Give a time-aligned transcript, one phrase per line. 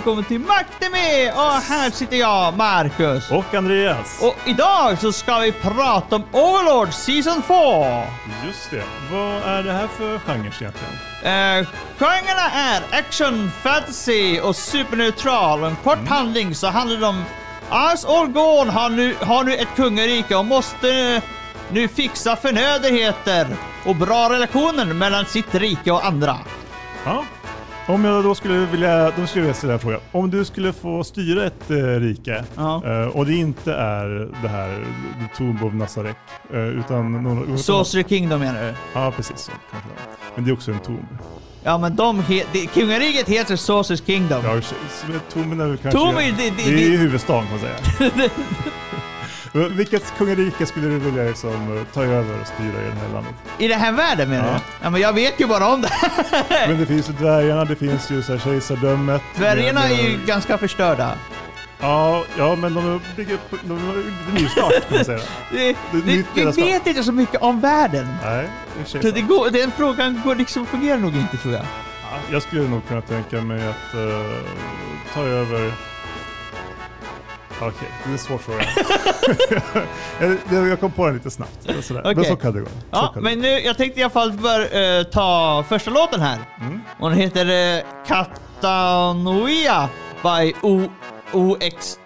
[0.00, 1.30] Välkommen till Maktemi!
[1.34, 3.30] Och här sitter jag, Marcus.
[3.30, 4.22] Och Andreas.
[4.22, 8.04] Och idag så ska vi prata om Overlord Season 4.
[8.46, 8.84] Just det.
[9.12, 10.94] Vad är det här för genre egentligen?
[11.22, 15.64] Eh, genrerna är action, fantasy och superneutral.
[15.64, 17.24] En kort handling så handlar det om
[17.70, 21.22] Ars Orgon har nu, har nu ett kungarike och måste
[21.70, 23.46] nu fixa förnödenheter
[23.84, 26.36] och bra relationer mellan sitt rike och andra.
[27.04, 27.24] Ja.
[27.90, 29.98] Om jag då skulle vilja, då skulle jag ställa en fråga.
[30.12, 32.82] Om du skulle få styra ett eh, rike Ja.
[32.86, 34.84] eh, och det inte är det här
[35.20, 36.16] The Tomb of Nazarek
[36.52, 38.74] eh, utan någon, Sorcery Kingdom menar du?
[38.94, 39.52] Ja, precis så.
[39.70, 39.88] kanske.
[40.34, 40.98] Men det är också en tomb.
[41.64, 44.42] Ja men de he- kungariket heter Sorcerer's Kingdom.
[44.44, 44.60] Ja,
[45.32, 45.98] tomben är väl kanske...
[46.00, 48.10] Tom är det, det, det är ju huvudstaden kan man säga.
[49.52, 53.12] Men Vilket kungarike skulle du vilja liksom, eh, ta över och styra i det här
[53.14, 53.34] landet?
[53.58, 54.52] I den här världen menar Ja.
[54.54, 54.60] du?
[54.84, 55.90] Ja men jag vet ju bara om det.
[56.68, 59.22] Men det finns ju dvärgarna, det finns ju så här kejsardömet.
[59.36, 61.14] Dvärgarna är ju ganska förstörda.
[61.82, 65.18] Ja, ja men de bygger upp, de lite nystart kan man säga.
[65.52, 68.08] Det, Det är det, vi vet inte så mycket om världen.
[68.24, 68.48] Nej,
[68.78, 71.62] det känns Så det går, den frågan går liksom, fungerar nog inte tror jag.
[72.12, 74.36] ja, Jag skulle nog kunna tänka mig att eh,
[75.14, 75.72] ta över...
[77.62, 78.64] Okej, det är en svår fråga.
[80.50, 81.68] jag, jag kom på den lite snabbt.
[81.82, 82.14] Sådär.
[82.14, 82.66] Men så kan det gå.
[82.66, 85.90] Så Ja, kan det men nu, jag tänkte i alla fall bör, eh, ta första
[85.90, 86.38] låten här.
[86.60, 86.80] Mm.
[86.98, 89.88] Och den heter uh, Katanoia
[90.22, 90.88] by o
[91.32, 91.98] OXT.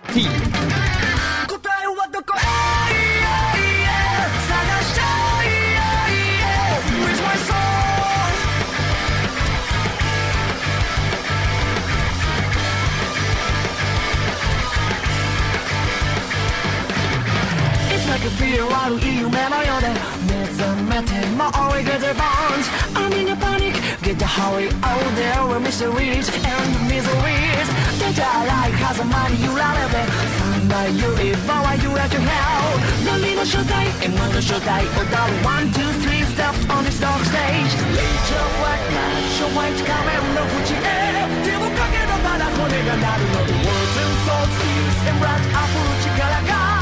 [24.04, 27.68] Get the hurry out there where mysteries and miseries.
[27.96, 30.04] Get your life like has the money you run away?
[30.36, 32.68] Somebody you even why you at to hell.
[33.08, 34.84] No need no show die, and no show die.
[35.00, 37.72] Oh, that one, two, three steps on this dark stage.
[37.96, 40.52] Lead your white man, show white come and look
[40.84, 41.24] air.
[41.40, 41.92] They will come
[42.44, 42.80] I'm going to
[43.64, 46.73] words and thoughts, fears, and rat, I put you.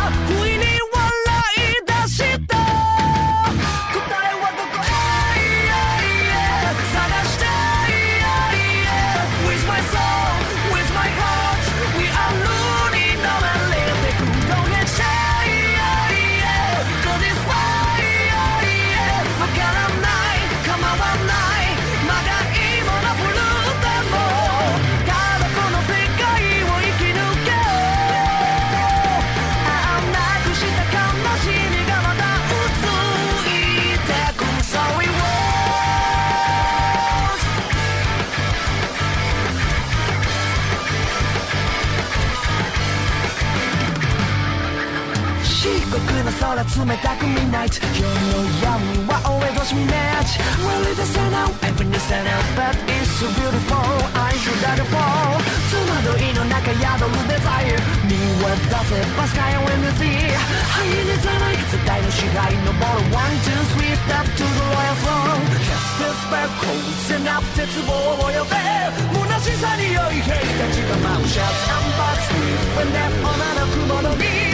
[46.71, 46.71] 冷
[47.03, 53.83] たく Midnight 夜の闇は俺としみ match Really the stand out Everything stand out But it's so beautiful
[54.15, 55.75] I should die to fall 戸
[56.07, 60.39] 惑いの中宿るデザイン見渡せば Sky and the sea
[60.71, 68.55] ハイにさない絶対の支配登る One, two, three step to the royal throne Cast a spell Closing up 絶望を呼べ
[69.03, 74.50] 虚しさに酔い兵たちが舞うシャツアンバツ With a net 女の雲の実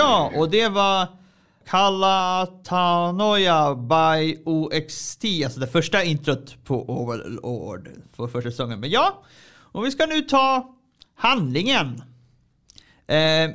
[0.00, 1.06] ja, och det var
[1.66, 8.80] Kalatanoja by OXT, alltså det första introt på Overlord för första säsongen.
[8.80, 9.22] Men ja,
[9.72, 10.74] och vi ska nu ta
[11.16, 12.02] handlingen.
[13.06, 13.50] Eh,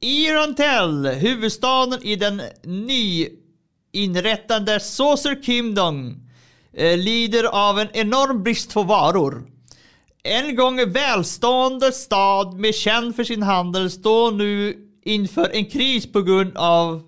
[0.00, 2.42] Irontel, huvudstaden i den
[3.92, 6.16] nyinrättade Saucer Kingdom,
[6.72, 9.44] eh, lider av en enorm brist på varor.
[10.22, 16.22] En gång välstående stad med känd för sin handel står nu inför en kris på
[16.22, 17.02] grund av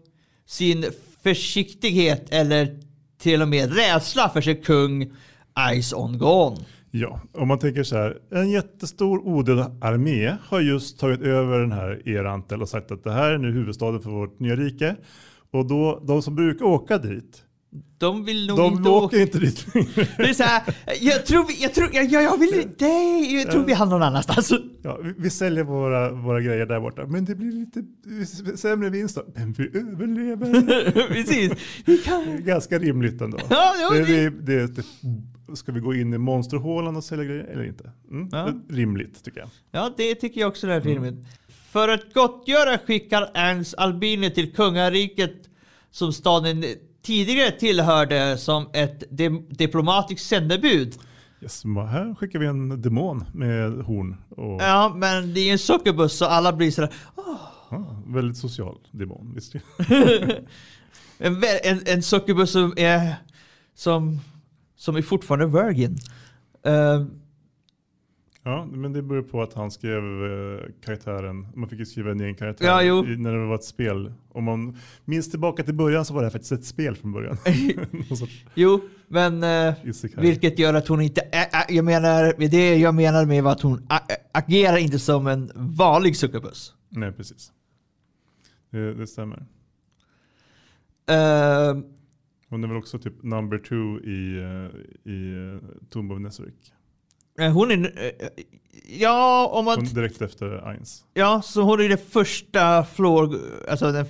[0.47, 0.85] sin
[1.23, 2.79] försiktighet eller
[3.19, 5.13] till och med rädsla för sin kung
[5.83, 6.57] Ice on Gone.
[6.91, 8.19] Ja, om man tänker så här.
[8.31, 13.13] En jättestor odöd armé har just tagit över den här Erantel och sagt att det
[13.13, 14.97] här är nu huvudstaden för vårt nya rike.
[15.51, 17.43] Och då, de som brukar åka dit,
[17.99, 19.67] de vill nog de inte åker inte dit
[20.17, 20.63] Det är så här,
[21.01, 22.85] jag tror vi, jag tror, jag, jag, vill inte,
[23.37, 24.53] jag tror vi hamnar någon annanstans.
[24.83, 27.83] Ja, vi, vi säljer våra, våra grejer där borta, men det blir lite
[28.57, 29.23] sämre vinst då.
[29.35, 31.09] Men vi överlever.
[31.09, 31.53] Precis.
[31.85, 32.45] Vi kan...
[32.45, 33.39] ganska rimligt ändå.
[33.51, 37.45] Ja, jo, det, det- det, det, ska vi gå in i monsterhålan och sälja grejer
[37.45, 37.91] eller inte?
[38.11, 38.53] Mm, Ja.
[38.71, 39.49] Rimligt tycker jag.
[39.71, 41.27] Ja, det tycker jag också är filmen.
[41.71, 45.35] För att gottgöra skickar Ernst Albini till kungariket
[45.91, 46.65] som staden
[47.05, 50.95] tidigare tillhörde som ett di- diplomatiskt sändebud.
[51.41, 54.17] Yes, här skickar vi en demon med horn.
[54.31, 56.93] Och, Ja, men det är en sockerbuss så alla blir sådär.
[57.71, 59.33] ja, väldigt social demon.
[59.35, 59.55] Visst.
[61.19, 63.15] En, en, en sockerbuss som är
[63.75, 64.21] som,
[64.77, 65.99] som är fortfarande virgin.
[66.67, 67.05] Eh,
[68.47, 71.47] Ja, men det beror på att han skrev eh, karaktären.
[71.55, 74.13] Man fick ju skriva en egen karaktär Ja, i, när det var ett spel.
[74.29, 77.37] Om man minns tillbaka till början så var det här faktiskt ett spel från början.
[78.55, 79.75] Jo, men eh,
[80.17, 81.21] vilket gör att hon inte...
[81.21, 83.87] Ä, ä, jag menar, det jag menar med att hon
[84.33, 86.75] agerar inte som en vanlig sockerbuss.
[86.89, 87.53] Nej, precis.
[88.71, 89.47] Det, det stämmer.
[91.11, 91.77] Eh,
[92.49, 96.73] Hon är väl också typ number two i, eh, i uh, Tomb of Nesoric.
[97.41, 97.85] Eh, Hon är...
[97.85, 98.29] eh,
[98.89, 99.77] Ja, om man...
[99.77, 101.05] Hon, direkt efter Eins.
[101.15, 103.41] Ja, så hon är den första floor...
[103.69, 104.07] Alltså den,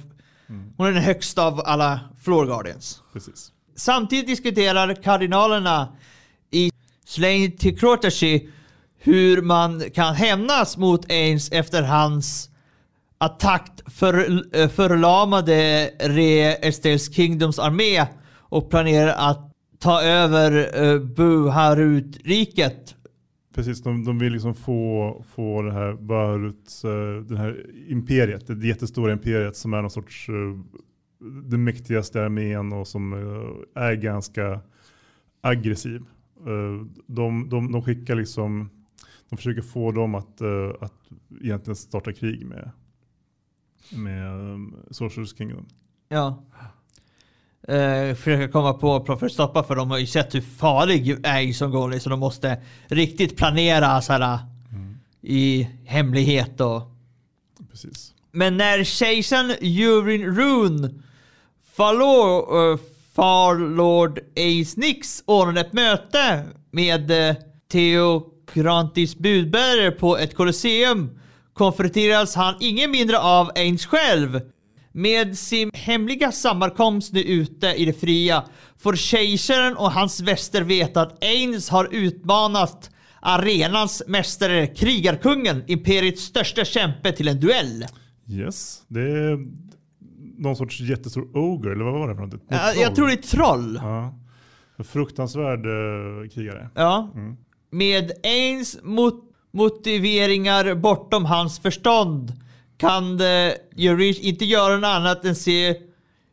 [0.48, 0.72] Mm.
[0.76, 3.02] hon är den högsta av alla floor guardians.
[3.12, 3.52] Precis.
[3.76, 5.88] Samtidigt diskuterar kardinalerna
[6.50, 6.70] i
[7.06, 8.48] Slain till Krotashi
[8.98, 12.50] hur man kan hämnas mot Ains efter hans
[13.18, 18.06] attack för, eh, förlamade Re Estels Kingdoms armé
[18.38, 22.94] och planerar att ta över uh, Buharut-riket.
[23.54, 28.66] Precis, de, de vill liksom få, få det här Baruts, eh, det här imperiet, det
[28.66, 34.60] jättestora imperiet som är någon sorts det den mäktigaste armén och som eh, är ganska
[35.40, 36.02] aggressiv.
[37.06, 38.70] De, de, de skickar liksom,
[39.28, 40.42] de försöker få dem att,
[40.80, 40.94] att
[41.40, 42.70] egentligen starta krig med,
[43.96, 44.58] med
[44.90, 45.66] Sorcerers Kingdom.
[46.08, 46.44] Ja.
[47.68, 51.54] Uh, försöka komma på för att stoppa för de har ju sett hur farlig Aang
[51.54, 52.56] som går så de måste
[52.86, 54.38] riktigt planera så här,
[55.22, 56.82] i hemlighet och
[57.70, 58.14] Precis.
[58.30, 60.90] Men när kejsaren Urin Rune
[61.72, 62.78] Falor, uh,
[63.14, 67.34] Farlord Ace Nix ordnade ett möte med uh,
[67.68, 71.20] Theokrantis budbärare på ett kolosseum
[71.52, 74.40] konfronteras han ingen mindre av Ains själv.
[74.96, 78.44] Med sin hemliga sammankomst nu ute i det fria
[78.78, 86.64] får kejsaren och hans väster veta att Ains har utmanat arenans mästare, krigarkungen, imperiets största
[86.64, 87.84] kämpe till en duell.
[88.28, 89.38] Yes, det är
[90.38, 92.40] någon sorts jättestor ogre, eller vad var det för något?
[92.48, 93.80] Ja, jag tror det är troll.
[93.82, 94.14] Ja.
[94.84, 96.70] Fruktansvärd eh, krigare.
[96.74, 97.10] Ja.
[97.70, 99.14] Med Ains mot
[99.52, 102.32] motiveringar bortom hans förstånd
[102.76, 105.74] kan det Jurish inte göra något annat än se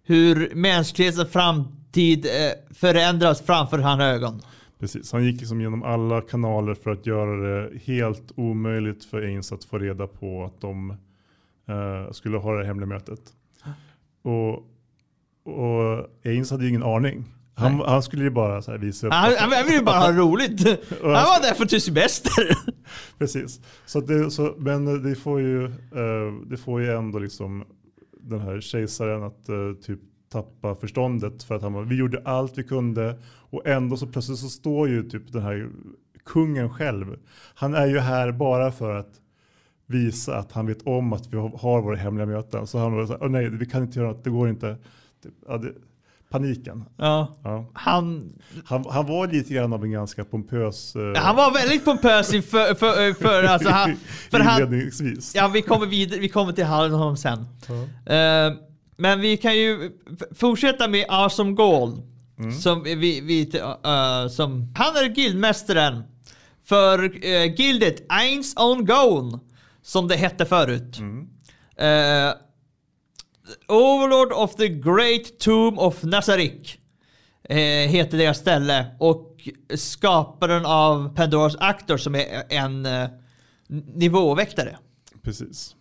[0.03, 4.41] hur mänsklighetens framtid eh, förändras framför hans ögon.
[4.79, 9.51] Precis, han gick liksom genom alla kanaler för att göra det helt omöjligt för Ains
[9.51, 10.89] att få reda på att de
[11.67, 13.21] eh, skulle ha det hemliga mötet.
[14.21, 14.53] Och,
[15.53, 17.25] och Ains hade ju ingen aning.
[17.61, 19.13] Han, han skulle ju bara så visa upp.
[19.13, 20.67] Han, han, han vill ju bara ha roligt.
[21.01, 22.57] Han var där för till semester.
[23.17, 23.59] Precis.
[23.85, 27.63] Så det, så, men det får, ju, eh, det får ju ändå liksom
[28.21, 29.99] den här kejsaren att eh, typ
[30.31, 34.39] tappa förståndet för att han var, vi gjorde allt vi kunde och ändå så plötsligt
[34.39, 35.69] så står ju typ den här
[36.25, 37.15] kungen själv.
[37.55, 39.11] Han är ju här bara för att
[39.87, 42.67] visa att han vet om att vi har våra hemliga möten.
[42.67, 44.77] Så han var så här, "Åh nej, vi kan inte göra något, det går inte.
[45.23, 45.71] Typ, ja, det,
[46.31, 46.85] paniken.
[46.97, 47.35] Ja.
[47.43, 47.69] Ja.
[47.73, 48.33] Han,
[48.65, 50.95] Han, han var lite grann av en ganska pompös...
[50.95, 53.95] eh, han var väldigt pompös i för, för, för, alltså han,
[54.31, 55.35] för han, inledningsvis.
[55.35, 57.45] Ja, vi kommer, vidare, vi kommer till honom sen.
[57.67, 58.13] Ja.
[58.13, 58.53] Eh,
[58.97, 59.91] men vi kan ju
[60.35, 62.01] fortsätta med Awesome Gold.
[62.39, 62.51] Mm.
[62.51, 66.03] Som, vi, vi, eh, som, han är guildmästaren
[66.65, 69.39] för uh, gildet Eins on Gone.
[69.83, 70.99] Som det hette förut.
[70.99, 71.27] Mm.
[73.51, 76.77] Eh, Overlord of the Great Tomb of Nazarik.
[77.49, 78.95] Uh, heter deras ställe.
[78.99, 83.09] Och skaparen av Pandoras Actor som är en uh,
[83.67, 84.77] nivåväktare.
[85.21, 85.75] Precis.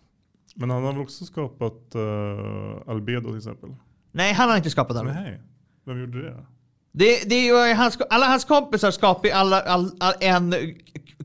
[0.55, 3.75] Men han har väl också skapat uh, Albedo till exempel?
[4.11, 5.05] Nej, han har inte skapat den.
[5.05, 5.41] Nej,
[5.85, 6.45] vem gjorde det?
[6.91, 10.55] Det, det är ju hans, alla hans kompisar skapar alla, all, all, en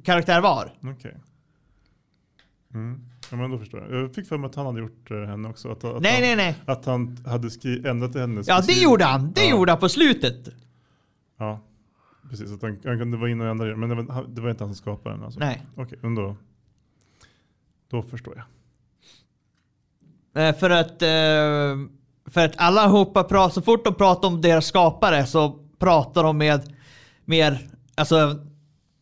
[0.03, 0.79] karaktär var.
[0.83, 1.17] Okej.
[2.75, 3.00] Mm.
[3.30, 4.02] Ja, men då förstår jag.
[4.02, 5.71] Jag fick för mig att han hade gjort uh, henne också.
[5.71, 6.56] Att, att Nej, han, nej, nej.
[6.66, 9.33] Att han hade skri- ändrat hennes Ja, det gjorde han.
[9.33, 9.50] Det Ja.
[9.50, 10.49] gjorde han på slutet.
[11.38, 11.61] Ja,
[12.30, 12.52] precis.
[12.52, 13.76] Att han, han kunde vara inne och ändra det.
[13.76, 15.40] Men det var, det var inte han som skapade den alltså?
[15.40, 15.66] Nej.
[15.76, 16.37] Okej, men då,
[17.90, 18.45] då förstår jag.
[20.49, 21.88] Eh, för att, eh,
[22.30, 26.38] för att alla hoppar pratar, så fort de pratar om deras skapare så pratar de
[26.38, 26.75] med
[27.25, 28.35] mer, alltså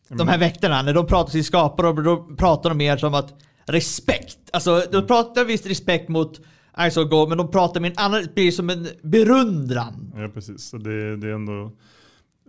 [0.09, 3.33] de här väktarna, när de pratar till skapare då pratar de mer som att
[3.65, 4.39] respekt.
[4.53, 6.41] Alltså de pratar visst respekt mot
[6.77, 10.13] of Gold, men de pratar med en annan, det blir som en berundran.
[10.15, 10.63] Ja, precis.
[10.63, 11.71] Så det, det är ändå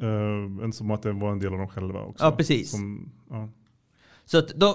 [0.03, 2.25] uh, en som att det var en del av dem själva också.
[2.25, 2.71] Ja, precis.
[2.71, 3.49] Som, ja.
[4.25, 4.75] Så att de...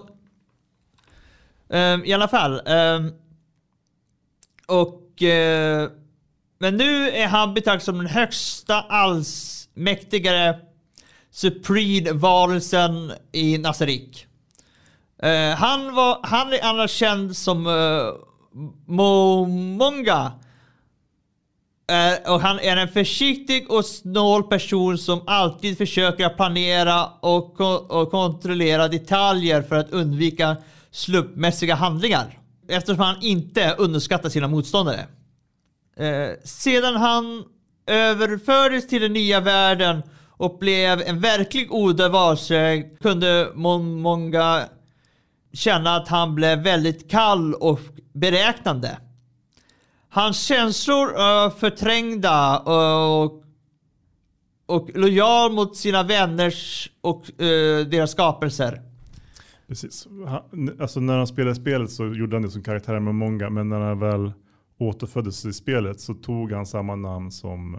[1.70, 2.62] Ehm, I alla fall.
[2.66, 3.12] ehm,
[4.68, 5.24] och...
[5.24, 5.90] eh,
[6.60, 10.60] men nu är han betraktad som den högsta allsmäktigare
[11.32, 14.28] Supreme-varelsen i Nazarik.
[15.25, 18.13] Uh, han, var, han är annars känd som eh, uh,
[18.86, 20.32] Momonga.
[21.92, 27.56] Uh, eh, och han är en försiktig och snål person som alltid försöker planera och,
[27.56, 30.58] ko- och kontrollera detaljer för att undvika
[30.92, 32.40] slumpmässiga handlingar.
[32.68, 35.06] Eftersom han inte underskattar sina motståndare.
[36.00, 37.44] Uh, sedan han
[37.88, 44.63] överfördes till den nya världen och blev en verklig odöd varelse kunde Momonga
[45.53, 47.79] känna att han blev väldigt kall och
[48.13, 48.98] beräknande.
[50.10, 53.43] Hans känslor är förträngda och,
[54.65, 57.31] och lojal mot sina vänners och
[57.89, 58.81] deras skapelser.
[59.67, 60.08] Precis.
[60.27, 63.50] Han, alltså när han spelade spelet så gjorde han det som karaktär med många.
[63.50, 64.31] Men när han väl
[64.77, 67.75] återföddes i spelet så tog han samma namn som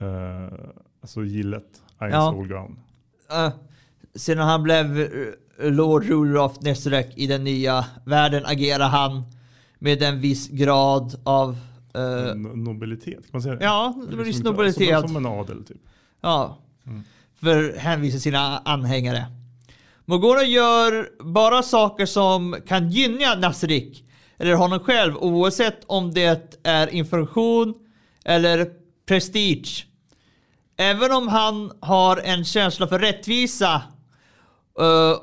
[0.00, 0.58] eh,
[1.02, 2.32] alltså Gillet, Eins Ja.
[2.48, 2.76] Ground.
[3.30, 3.52] Eh,
[4.14, 5.08] sedan han blev
[5.58, 9.22] Lord Ruler of Nesrek i den nya världen agerar han
[9.78, 11.56] med en viss grad av
[11.94, 13.64] eh, No- Nobilitet, kan man säga det?
[13.64, 15.00] Ja, Det inte- nobilitet.
[15.00, 15.76] Som, som en adel typ.
[16.20, 16.58] Ja.
[17.40, 19.26] För hänvisa sina anhängare.
[20.04, 24.04] Mogona gör bara saker som kan gynna Nasrik
[24.38, 27.74] eller honom själv oavsett om det är information
[28.24, 28.68] eller
[29.08, 29.86] prestige.
[30.76, 33.82] Även om han har en känsla för rättvisa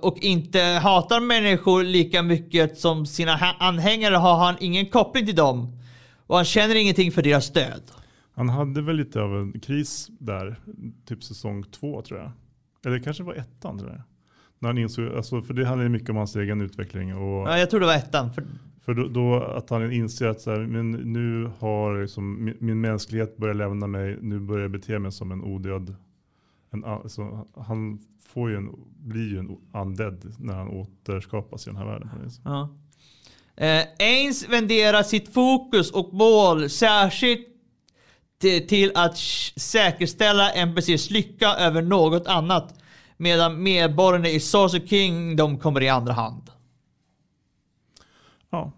[0.02, 5.80] och inte hatar människor lika mycket som sina anhängare har han ingen koppling till dem.
[6.28, 7.82] Och han känner ingenting för deras stöd.
[8.36, 10.60] Han hade väl lite av en kris där,
[11.06, 12.32] typ säsong två tror jag.
[12.86, 14.02] Eller det kanske var ettan tror jag.
[14.60, 17.16] När han insåg, alltså, för det handlar ju mycket om hans egen utveckling.
[17.16, 18.34] Och, Ja, jag tror det var ettan.
[18.34, 18.44] För
[18.86, 22.82] För då, då att han inser att så här, men nu har liksom, min, min
[22.82, 25.96] mänsklighet börjat lämna mig, nu börjar jag bete mig som en odöd.
[26.72, 28.00] En, alltså, han
[28.34, 32.10] får ju en, blir ju en undead när han återskapas i den här världen.
[32.44, 32.70] Ja.
[33.56, 37.48] Eh, Ains venderar sitt fokus och mål särskilt
[38.68, 39.18] till, att
[39.56, 42.80] säkerställa NPCs lycka över något annat.
[43.18, 46.50] Medan medborgarna i Sorcerer Kingdom kommer i andra hand.
[48.50, 48.72] Ja.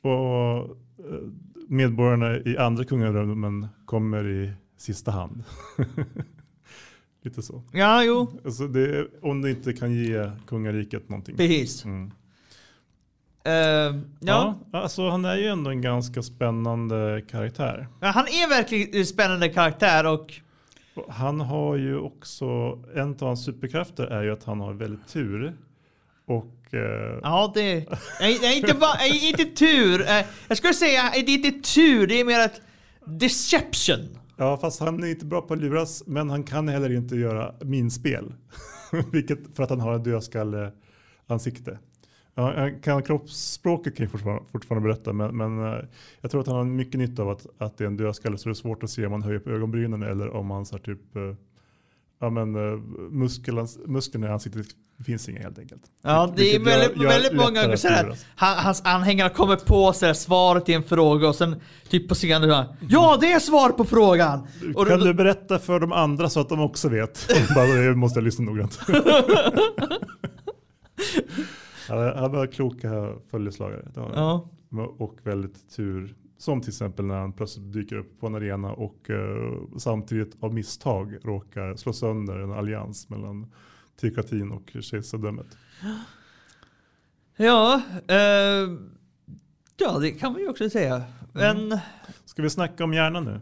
[0.00, 1.28] Och eh,
[1.68, 5.44] medborgarna i andra kungadömen kommer i sista hand.
[7.22, 7.62] Lite så.
[7.72, 8.40] Ja, jo.
[8.44, 11.36] Alltså det, om det inte kan ge kungariket någonting.
[11.36, 11.84] Precis.
[11.84, 12.10] Mm.
[13.44, 13.94] Eh, ja.
[14.20, 17.88] Ja, alltså han är ju ändå en ganska spännande karaktär.
[18.00, 20.34] Ja, Han är verkligen en spännande karaktär och
[21.08, 25.56] Han har ju också, en av hans superkrafter är ju att han har väldigt tur.
[26.26, 27.86] Och eh, ja, det
[28.20, 30.00] nej, inte, bara, inte tur.
[30.00, 32.60] Eh, jag skulle säga det är inte tur, det är mer ett
[33.04, 37.16] deception ja, fast han är inte bra på att luras, men han kan heller inte
[37.16, 38.34] göra minspel.
[39.12, 40.72] Vilket för att han har en dödskalle
[41.26, 41.78] ansikte.
[42.34, 45.84] Ja, han kan kroppsspråket kan jag fortfarande, fortfarande berätta, men, men eh,
[46.20, 48.48] jag tror att han har mycket nytta av att, att det är en dödskalle så
[48.48, 50.82] det är svårt att se om man höjer på ögonbrynen eller om man så här,
[50.82, 51.34] typ eh,
[52.20, 52.78] Ja men uh,
[53.86, 54.66] musklerna i ansiktet
[55.06, 55.82] finns inga helt enkelt.
[56.02, 58.26] Ja, det är väldigt, gör- gör väldigt många gånger luras.
[58.36, 62.48] Han, hans anhängare kommer på sådär, svaret till en fråga och sen typ på scenen
[62.48, 64.46] så här, Ja, det är svar på frågan!
[64.74, 67.28] Och kan då- du berätta för de andra så att de också vet?
[67.54, 68.78] Bara, det måste jag lyssna noggrant.
[71.88, 72.88] han, har kloka
[73.30, 73.88] följeslagare.
[74.14, 74.48] Ja.
[74.98, 76.14] Och väldigt tur.
[76.40, 80.54] Som till exempel när han plötsligt dyker upp på en arena och eh, samtidigt av
[80.54, 83.52] misstag råkar slå sönder en allians mellan
[84.00, 85.46] teokratin och kejsardömet.
[87.36, 88.16] Ja, eh,
[89.76, 91.02] ja, det kan man ju också säga.
[91.32, 91.78] Men
[92.24, 93.40] Ska vi snacka om hjärnan nu?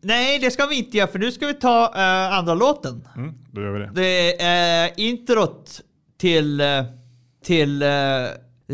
[0.00, 3.08] nej, det ska vi inte göra för nu ska vi ta eh, andra låten.
[3.16, 3.90] Mm, då gör vi det.
[3.94, 5.80] Det är eh, introt
[6.18, 6.84] till, eh,
[7.42, 7.88] till eh,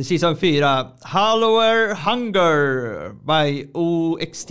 [0.05, 0.93] säsong 4.
[1.03, 4.51] Hallower Hunger by OXT.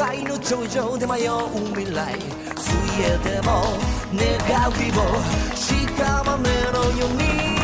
[0.00, 2.18] 城塞の頂上で迷う未来
[2.56, 2.72] 水
[3.04, 3.62] 泳でも
[4.16, 5.02] 願う希望
[5.54, 6.38] 屍
[6.72, 7.10] のよう
[7.54, 7.59] に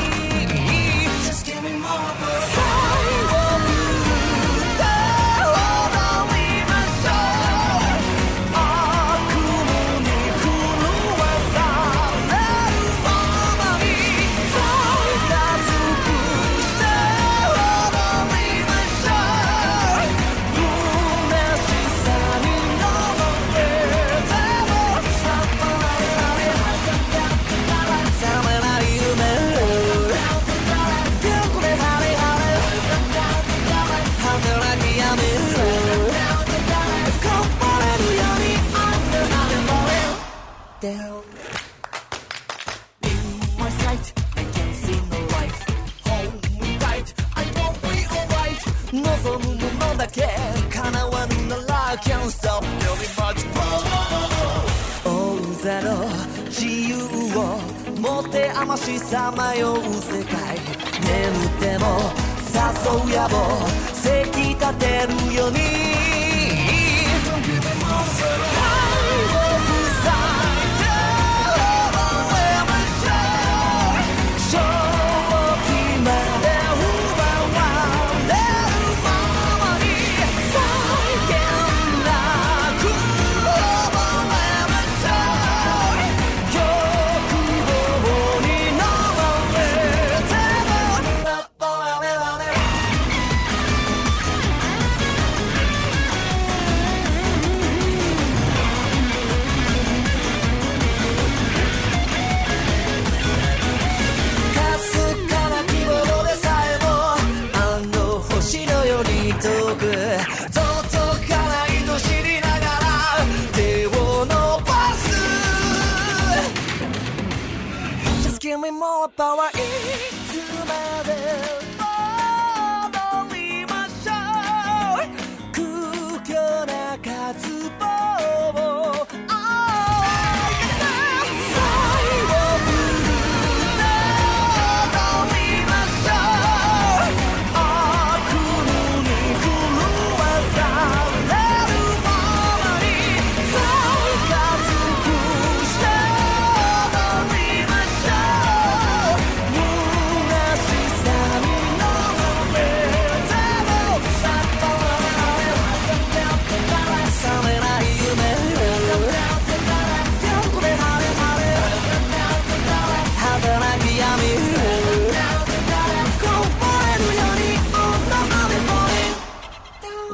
[119.09, 120.16] たわい。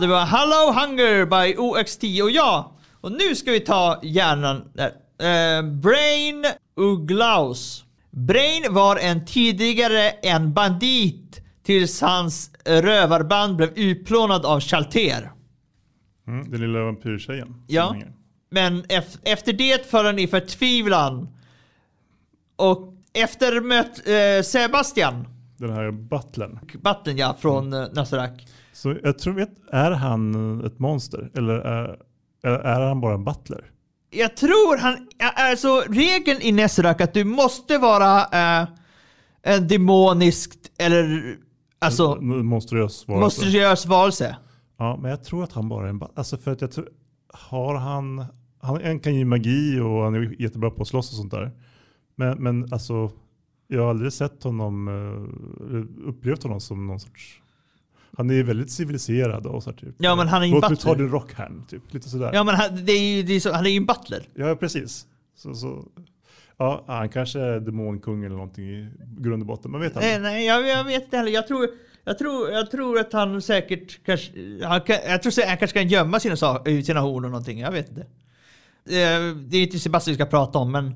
[0.03, 4.87] Det var Hello Hunger by OXT och ja, och nu ska vi ta hjärnan där.
[5.19, 7.85] Eh, Brain Uglaus.
[8.11, 15.33] Brain var en tidigare en bandit tills hans rövarband blev utplånad av Chalter.
[16.27, 17.55] Mm, den lilla vampyrtjejen.
[17.67, 17.97] Ja.
[18.51, 21.29] men ef- efter det föll han i förtvivlan.
[22.57, 25.27] Och efter möt eh, Sebastian,
[25.63, 26.59] Den här butlern.
[26.83, 27.93] Batten ja, från mm.
[27.93, 28.47] Nasarak.
[28.73, 31.31] Så jag tror, vet, är han ett monster?
[31.35, 31.97] Eller är,
[32.45, 33.71] eller är han bara en butler?
[34.11, 38.69] Jag tror han, alltså regeln i Nasarak att du måste vara eh,
[39.43, 41.37] en demonisk eller
[41.79, 43.21] alltså En monstruös varelse.
[43.21, 44.37] monstruös varelse.
[44.79, 46.19] Ja, men jag tror att han bara är en butler.
[46.19, 46.89] Alltså för att jag tror,
[47.33, 48.25] har han,
[48.61, 51.51] han kan ju magi och han är jättebra på att slåss och sånt där.
[52.17, 53.11] Men, men alltså,
[53.73, 57.39] jag har aldrig sett honom, eh, upplevt honom som någon sorts
[58.17, 59.95] han är väldigt civiliserad och så här, typ.
[59.99, 60.93] Ja, men han är ju Låt mig butler.
[60.93, 61.83] ta din rock här, typ.
[61.95, 62.31] Lite sådär.
[62.35, 64.23] Ja men han, det är ju, det är så, han är ju en butler.
[64.35, 65.07] Ja, precis.
[65.37, 65.85] Så, så,
[66.57, 69.71] ja, han kanske är demonkung eller någonting i grund och botten.
[69.71, 70.33] Man vet Nej, aldrig.
[70.33, 71.31] nej jag, jag vet inte heller.
[71.33, 71.69] Jag tror,
[72.05, 74.33] jag, tror, jag tror att han säkert kanske,
[74.65, 76.35] han, jag tror säkert han kanske kan gömma sina,
[76.67, 77.59] eh, sina horn och någonting.
[77.61, 78.01] Jag vet inte.
[78.01, 80.93] Eh, Det är inte Sebastian vi ska prata om men eh,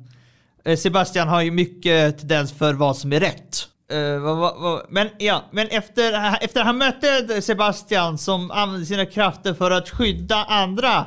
[0.75, 3.69] Sebastian har ju mycket tendens för vad som är rätt.
[3.93, 9.91] Eh, Men ja, men efter, efter han mötte Sebastian som använde sina krafter för att
[9.91, 11.07] skydda andra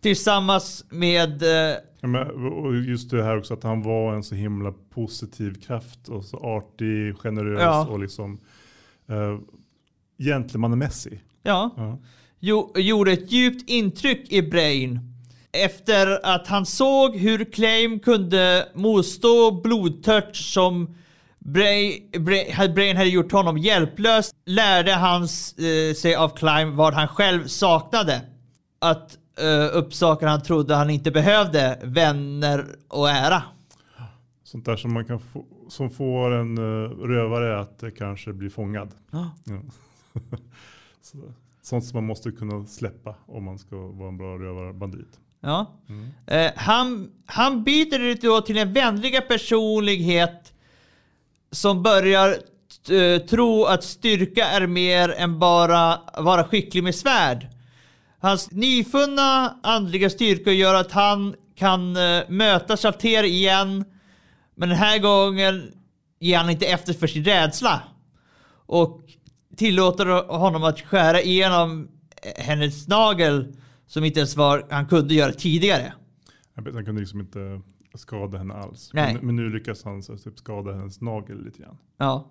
[0.00, 4.34] tillsammans med eh, Ja, men, och just det här också att han var en så
[4.34, 7.86] himla positiv kraft och så artig, generös Ja.
[7.86, 8.38] och liksom
[9.10, 9.38] uh,
[10.18, 11.20] gentlemannamässig.
[11.42, 11.98] ja, Ja.
[12.40, 15.00] jo, gjorde ett djupt intryck i Brain.
[15.52, 20.94] Efter att han såg hur Claim kunde motstå blodtörst som
[21.38, 26.94] Brain, Brain, hade- Brain hade gjort honom hjälplös lärde han eh, sig av Claim vad
[26.94, 28.20] han själv saknade.
[28.78, 33.42] Att eh, upp saker han trodde han inte behövde, vänner och ära.
[34.44, 38.50] Sånt där som man kan få, som får en uh, rövare att uh, kanske bli
[38.50, 38.94] fångad.
[39.10, 39.30] Ja.
[39.44, 39.60] Ja.
[41.02, 41.18] så,
[41.62, 45.20] sånt som man måste kunna släppa om man ska vara en bra rövarbandit.
[45.40, 45.74] Ja.
[46.26, 50.52] Eh, han, han byter då till en vänliga personlighet
[51.50, 52.36] som börjar
[52.90, 57.46] eh, tro att styrka är mer än bara vara skicklig med svärd.
[58.20, 63.84] Hans nyfunna andliga styrka gör att han kan eh, möta Salter igen.
[64.54, 65.72] Men den här gången
[66.20, 67.82] ger han inte efter för sin rädsla.
[68.66, 69.00] Och
[69.56, 71.88] tillåter honom att skära igenom
[72.22, 73.56] eh, hennes nagel
[73.88, 75.92] som inte ens var han kunde göra tidigare.
[76.54, 77.60] Han kunde liksom inte
[77.94, 78.90] skada henne alls.
[78.92, 79.14] Nej.
[79.14, 81.78] Men, men nu lyckas han så, typ, skada hennes nagel lite grann.
[81.96, 82.30] Ja.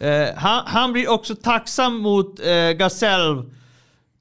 [0.00, 3.44] Eh, han, han blir också tacksam mot uh, Gazelle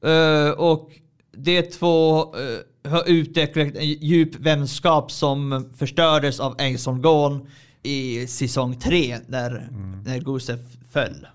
[0.03, 0.91] eh, och
[1.31, 7.47] de två eh, har utvecklat en djup vänskap som förstördes av Engson Gorn
[7.83, 9.69] i säsong 3 när,
[10.05, 10.59] när Gusev
[10.91, 11.27] föll.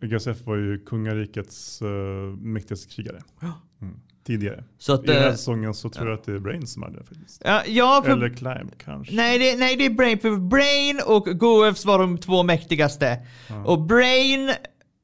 [0.00, 1.88] Gasef var ju kungarikets uh,
[2.36, 3.22] mäktigaste krigare.
[3.80, 3.94] Mm.
[4.26, 4.64] Tidigare.
[4.78, 6.82] Så att, I den här eh, säsongen så tror jag att det är Brain som
[6.82, 7.42] är det faktiskt.
[7.44, 9.14] ja, ja, för, Eller Climb kanske.
[9.14, 10.18] nej, det, nej, det är Brain.
[10.18, 13.18] För Brain och Guevs var de två mäktigaste.
[13.66, 14.50] Och Brain,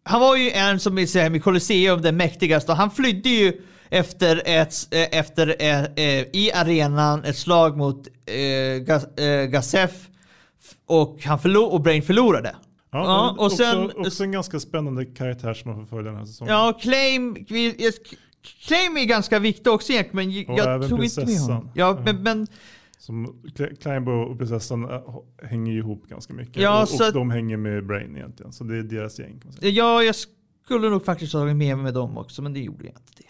[0.05, 3.53] han var ju en som i i Colosseum den mäktigaste och han flydde ju
[3.91, 8.83] efter ett, eh, efter eh, eh, i arenan ett slag mot eh,
[9.49, 9.75] Gas,
[10.87, 12.57] och, han förlo- och Brain förlorade.
[12.93, 13.05] Ja,
[13.39, 16.27] Ja, och sen- också, också en ganska spännande karaktär som man får följa den här
[16.27, 16.55] säsongen.
[16.55, 17.35] Ja, Claim,
[18.67, 21.55] Claim är ganska viktig också egentligen, men Och jag tror inte med prinsessan.
[21.57, 21.71] honom.
[21.75, 22.47] Ja, men, men
[22.99, 25.01] Som Cl- Climb och prinsessan äh,
[25.43, 26.57] hänger ihop ganska mycket.
[26.57, 28.53] Ja, och, och att- de hänger med Brain egentligen.
[28.53, 29.71] Så det är deras gäng kan man säga.
[29.73, 30.15] ja, jag
[30.65, 33.13] skulle nog faktiskt ha tagit med mig dem också, men det gjorde jag inte.
[33.17, 33.23] Det.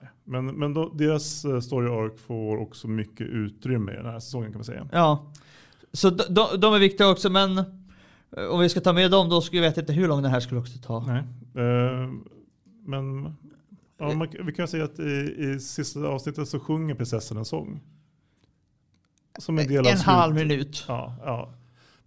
[0.00, 0.10] Nej.
[0.24, 4.50] Men, men då, deras eh, story arc får också mycket utrymme i den här säsongen
[4.52, 4.88] kan man säga.
[4.92, 5.32] Ja,
[5.92, 7.64] så de, är viktiga också, men eh,
[8.50, 10.40] om vi ska ta med dem då skulle jag veta inte hur lång den här
[10.40, 11.04] skulle också ta.
[11.06, 11.18] Nej.
[11.64, 12.10] Eh,
[12.86, 13.22] men
[13.98, 17.80] ja, man, vi kan säga att i, i sista avsnittet så sjunger prinsessan en sång.
[19.38, 20.84] Som en del av En halv slut- minut.
[20.88, 21.54] Ja, ja.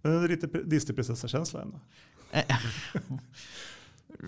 [0.02, 1.80] Men det är lite Disney-prinsessa-känsla ändå.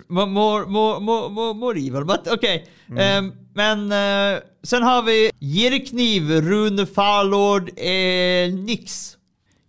[0.07, 2.67] More, evil, but okej.
[2.89, 2.99] Mm.
[2.99, 3.91] Ehm, men
[4.35, 9.17] eh, sen har vi Jirkniv, Rune Farlord, eh, Nix.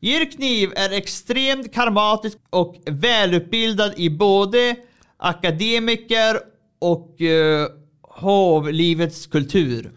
[0.00, 4.76] Jirkniv är extremt karmatisk och välutbildad i både
[5.16, 6.40] akademiker
[6.78, 7.68] och eh,
[8.14, 9.90] hovlivets kultur.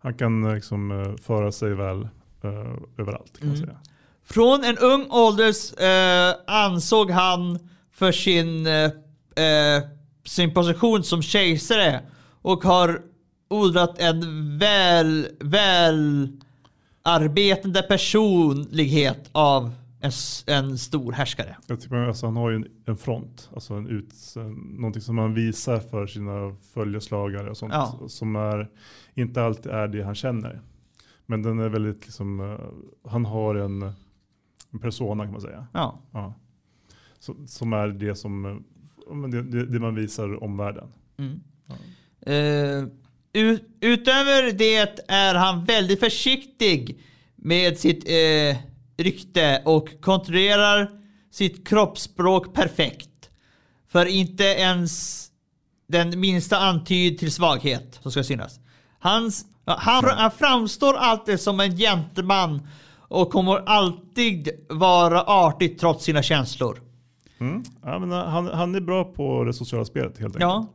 [0.00, 2.02] Han kan eh, liksom eh, föra sig väl
[2.42, 2.50] eh,
[2.98, 3.76] överallt kan man säga.
[4.24, 7.58] Från en ung ålder eh, ansåg han
[7.92, 8.90] för sin, eh,
[10.24, 12.00] sin position som kejsare
[12.42, 13.02] och har
[13.50, 16.28] odlat en väl, väl
[17.02, 20.12] arbetande personlighet av en,
[20.46, 21.56] en stor härskare.
[21.66, 25.18] Jag tycker, alltså, han har ju en, en front, alltså en ut, en, någonting som
[25.18, 27.72] han visar för sina följeslagare och sånt.
[27.72, 28.00] Ja.
[28.08, 28.70] Som är,
[29.14, 30.60] inte alltid är det han känner.
[31.26, 33.82] Men den är väldigt liksom, eh, han har en,
[34.70, 35.66] en persona kan man säga.
[35.72, 35.98] Ja.
[36.12, 36.34] Ja.
[37.18, 38.56] Så, som är det som eh,
[39.06, 40.88] ja, det, det, man visar omvärlden.
[41.16, 41.40] Mm.
[42.20, 42.88] Eh,
[43.32, 47.00] ut, utöver det är han väldigt försiktig
[47.36, 48.56] med sitt eh,
[48.98, 50.90] rykte och kontrollerar
[51.30, 53.30] sitt kroppsspråk perfekt.
[53.88, 55.24] För inte ens
[55.88, 58.60] den minsta antyd till svaghet som ska synas.
[58.98, 62.68] Hans, han, han framstår alltid som en gentleman
[63.08, 66.82] och kommer alltid vara artig trots sina känslor.
[67.40, 67.62] Mm.
[67.84, 70.40] Ja, men han, han är bra på det sociala spelet helt enkelt.
[70.40, 70.66] Ja.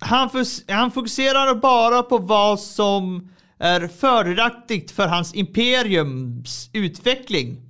[0.00, 3.30] Han, fos- han fokuserar bara på vad som
[3.62, 7.60] är fördelaktigt för hans imperiums utveckling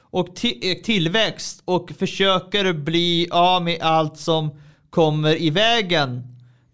[0.00, 4.50] och eh, tillväxt och försöker bli av med allt som
[4.90, 6.22] kommer i vägen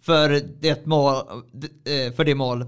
[0.03, 1.15] för det mål.
[1.85, 2.65] Eh, för det mål.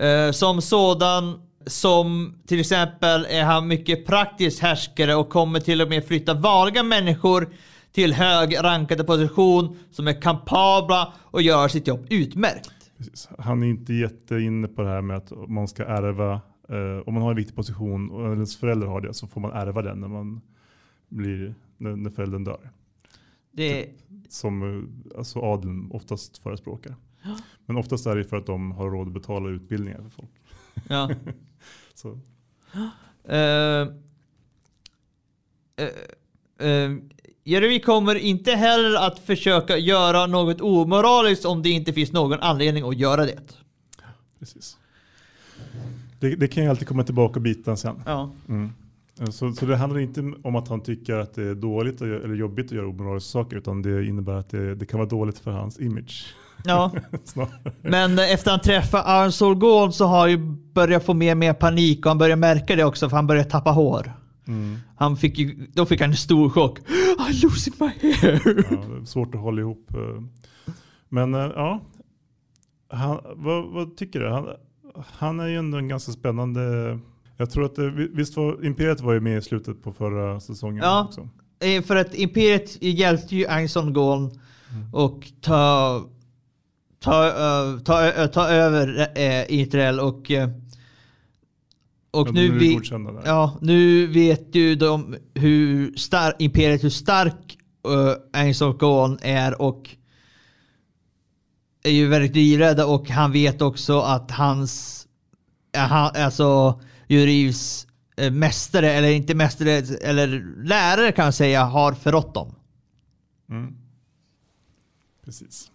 [0.00, 5.88] Eh, som sådan som till exempel är han mycket praktisk härskare och kommer till och
[5.88, 7.48] med flytta vanliga människor
[7.92, 12.73] till hög rankade position som är kapabla och gör sitt jobb utmärkt.
[12.96, 13.28] Precis.
[13.38, 16.32] Han är inte jätteinne på det här med att man ska ärva,
[16.68, 19.52] eh, om man har en viktig position och ens föräldrar har det så får man
[19.52, 20.40] ärva den när man
[21.08, 22.70] blir, när, när föräldern dör.
[23.52, 23.88] Det,
[24.28, 26.96] Som eh, alltså adeln oftast förespråkar.
[27.66, 30.30] Men oftast är det för att de har råd att betala utbildningar för folk.
[30.88, 31.10] ja.
[31.94, 32.20] Så,
[33.28, 33.88] Uh,
[36.60, 36.98] uh,
[37.44, 42.88] Jeremy kommer inte heller att försöka göra något omoraliskt om det inte finns någon anledning
[42.88, 43.38] att göra det.
[44.38, 44.76] precis.
[46.20, 48.02] Det, det kan ju alltid komma tillbaka och bita en sen.
[48.06, 48.30] Ja.
[48.48, 48.72] Mm.
[49.30, 52.34] Så, så det handlar inte om att han tycker att det är dåligt att eller
[52.34, 55.50] jobbigt att göra omoraliska saker utan det innebär att det, det kan vara dåligt för
[55.50, 56.34] hans image.
[56.64, 56.92] ja.
[57.82, 60.38] Men efter han träffar Arnsol Gård så har han ju
[60.72, 63.44] börjat få mer och mer panik och han börjar märka det också för han börjar
[63.44, 64.12] tappa hår.
[64.48, 64.76] Mm.
[64.96, 66.78] Han fick ju, då fick han en stor chock.
[67.18, 68.64] I'm losing my hair.
[68.70, 69.90] Ja, svårt att hålla ihop.
[69.94, 70.22] eh.
[71.08, 71.80] Men eh, ja,
[72.90, 74.30] han, vad, vad tycker du?
[74.30, 74.46] Han,
[74.94, 76.98] han är ju ändå en ganska spännande...
[77.36, 80.82] Jag tror att det, visst var Imperiet var ju med i slutet på förra säsongen
[80.84, 81.04] Ja.
[81.08, 81.28] också.
[81.60, 84.30] Eh, För att Imperiet hjälpte ju Einson Gård
[84.92, 86.02] och ta,
[87.00, 89.08] ta, eh, ta, ö- ta över
[89.52, 90.48] Israel och, eh,
[92.14, 92.80] och nu, vi,
[93.24, 99.96] ja, nu vet ju de hur star, Imperiet hur stark uh, Einson Gård är och
[101.82, 105.06] är ju väldigt livrädda och han vet också att hans,
[105.72, 109.70] eh, han, alltså Jurivs eh, mästare, eller inte mästare,
[110.02, 112.54] eller lärare kan man säga, har förrått dem.
[113.50, 113.74] Mm.
[115.24, 115.70] Precis.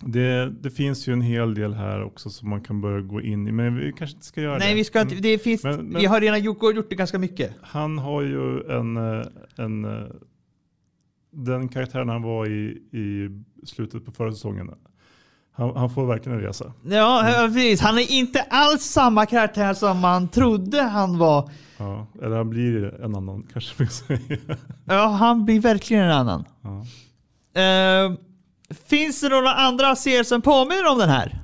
[0.00, 3.48] Det, det finns ju en hel del här också som man kan börja gå in
[3.48, 4.58] i, men vi kanske inte ska göra det.
[4.64, 5.22] Nej, vi ska inte, Mm.
[5.22, 7.52] det finns, Men- men- vi har redan gjort, gjort det ganska mycket.
[7.62, 10.06] Han har ju en, eh, en eh,
[11.32, 13.28] den karaktären han var i, i
[13.66, 14.70] slutet på förra säsongen.
[15.52, 16.72] Han, han får verkligen en resa.
[16.84, 17.80] Ja, ja, precis.
[17.80, 21.50] Han är inte alls samma karaktär som man trodde han var.
[21.78, 24.38] Ja, eller han blir en annan kanske man säga.
[24.84, 26.44] Ja, han blir verkligen en annan.
[26.62, 26.78] Ja.
[27.62, 28.12] Eh,
[28.70, 31.42] finns det några andra serier som påminner om den här?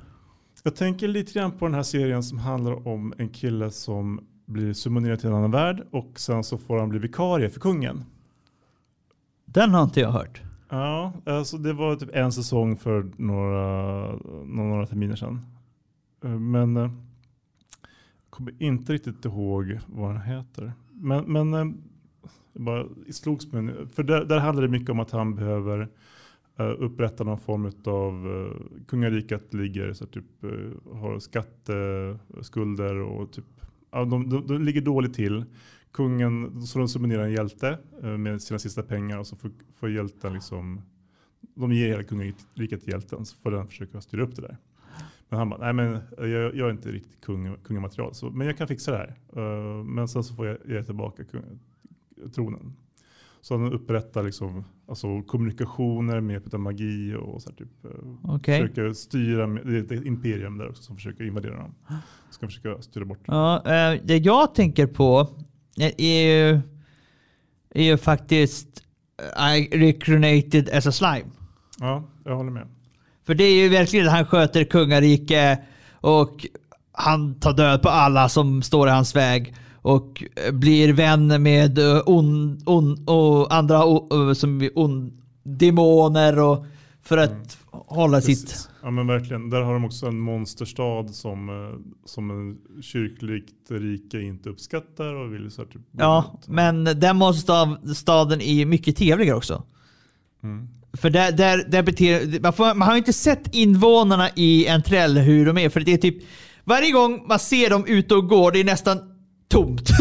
[0.63, 4.73] Jag tänker lite grann på den här serien som handlar om en kille som blir
[4.73, 8.03] summonerad till en annan värld och sen så får han bli vikarie för kungen.
[9.45, 10.41] Den har inte jag hört.
[10.69, 14.11] Ja, alltså det var typ en säsong för några,
[14.45, 15.41] några terminer sedan.
[16.23, 16.91] Eh, Men eh, jag
[18.29, 20.73] kommer inte riktigt ihåg vad den heter.
[20.91, 21.65] Men, men eh,
[22.53, 23.87] det bara slogs nu.
[23.95, 25.87] För där, där handlar det mycket om att han behöver eh,
[26.57, 33.31] Eh, upprätta någon form av uh, eh, kungariket ligger så typ eh, har skatteskulder och
[33.31, 33.45] typ
[33.91, 35.45] de, de, de ligger dåligt till.
[35.91, 37.77] Kungen, så de subventionerar en hjälte
[38.17, 40.81] med sina sista pengar och så får, får hjälten liksom
[41.55, 44.57] de ger hela kungariket till hjälten så får den försöka styra upp det där.
[45.29, 48.57] Men han bara, nej men jag, jag är inte riktigt kung, kungamaterial, så, men jag
[48.57, 49.83] kan fixa det här.
[49.83, 51.59] Men sen så får jag ge tillbaka kung,
[52.35, 52.73] tronen.
[53.45, 57.85] Så han upprättar liksom, alltså kommunikationer med hjälp av magi och så här typ.
[57.85, 57.91] eh,
[58.23, 58.61] Okej.
[58.61, 61.75] Försöker styra, det är ett imperium där också som försöker invadera dem.
[62.29, 63.19] Ska försöka styra bort.
[63.25, 65.29] Ja, eh, det jag tänker på
[65.77, 66.61] är ju,
[67.69, 68.83] är ju faktiskt
[69.37, 71.31] eh, I recreated as a slime.
[71.79, 72.67] Ja, jag håller med.
[73.25, 75.59] För det är ju verkligen att han sköter kungarike
[75.93, 76.45] och
[76.91, 79.55] han tar död på alla som står i hans väg
[79.85, 86.65] och eh, blir vän med eh, on, on, och andra eh, som on, demoner och
[87.03, 88.41] för att hålla sitt...
[88.41, 88.69] Precis.
[88.81, 89.49] Ja men verkligen.
[89.49, 91.49] Där har de också en monsterstad som,
[92.05, 98.41] som en kyrkligt rike inte uppskattar och vill så här, typ Ja, men den monsterstaden
[98.41, 99.63] är mycket trevligare också.
[100.43, 100.67] Mm.
[100.93, 105.17] För där, där, där beter, man, får, man har ju inte sett invånarna i Entrell
[105.17, 105.69] hur de är.
[105.69, 106.23] För det är typ
[106.63, 109.14] varje gång man ser dem ute och går, det är nästan
[109.47, 109.89] tomt.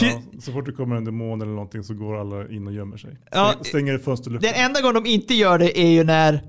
[0.00, 2.96] Ja, så fort det kommer en demon eller någonting så går alla in och gömmer
[2.96, 3.18] sig.
[3.30, 4.52] Ja, Stäng, stänger i fönsterluften.
[4.54, 6.42] Den enda gång de inte gör det är ju när,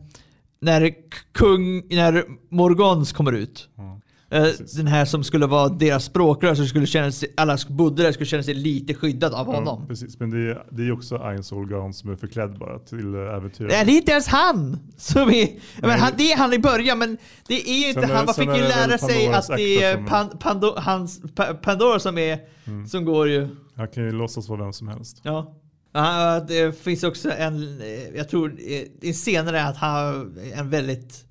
[0.61, 0.93] när
[1.31, 3.69] kung, när Morgons kommer ut.
[3.75, 3.98] Ja,
[4.29, 4.71] precis.
[4.73, 8.25] den här som skulle vara deras språkrör, så skulle känna sig, alla bodde där skulle
[8.27, 9.87] känna sig lite skyddad av Ja, honom.
[9.87, 13.71] precis, men det är, det är också Ein som är förklädd bara till äventyret.
[13.71, 15.49] Nej, det är inte ens han som är...
[15.81, 18.25] Men han, det är han i början, men det är ju inte Sen han.
[18.25, 22.17] Man fick ju lära sig att det är som- pan, Pando, hans, pa, Pandora som
[22.17, 22.39] är
[22.87, 23.47] som går ju.
[23.75, 25.21] Han kan ju låtsas vara vem som helst.
[25.23, 25.55] Ja.
[25.93, 30.69] Ja, det finns också en, eh, jag tror eh, det är senare att han en
[30.69, 31.25] väldigt,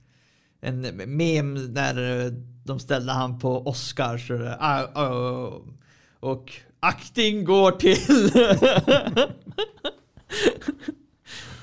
[0.63, 2.33] en mem där eh,
[2.69, 5.63] de ställde han på Oscars och, ah, ah,
[6.21, 7.99] och akting går till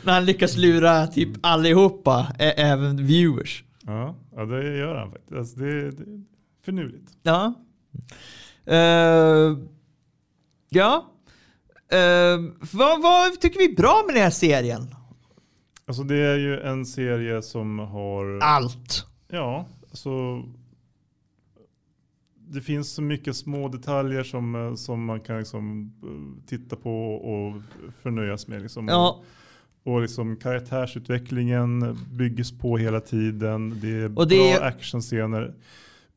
[0.04, 3.64] när han lyckas lura typ allihopa, även viewers.
[3.86, 5.38] Ja, ja det gör han faktiskt.
[5.38, 6.24] Alltså, det, det är
[6.66, 7.12] finurligt.
[7.24, 7.54] Ja.
[8.66, 9.58] Eh,
[10.70, 11.12] ja.
[11.92, 12.40] Eh,
[12.74, 14.96] vad, vad tycker vi är bra med den här serien?
[15.88, 18.40] Alltså det är ju en serie som har...
[18.42, 19.06] Allt.
[19.28, 20.10] Ja, alltså.
[22.48, 27.16] Det finns så mycket små detaljer som, eh, som man kan liksom eh, titta på
[27.16, 27.62] och
[28.02, 28.62] förnöjas med.
[28.62, 28.88] Liksom.
[28.88, 29.22] Ja.
[29.84, 33.80] Och, liksom karaktärsutvecklingen byggs på hela tiden.
[33.82, 35.54] Det är Och det bra är- actionscener.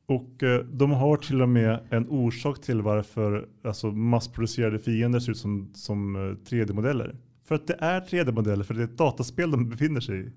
[0.06, 5.32] Och eh, de har till och med en orsak till varför alltså, massproducerade fiender ser
[5.32, 7.16] ut som, som eh, 3D-modeller.
[7.44, 10.30] För att det är 3D-modeller, för det är ett dataspel de befinner sig i.